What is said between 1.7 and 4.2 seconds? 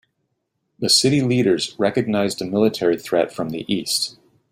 recognized a military threat from the east.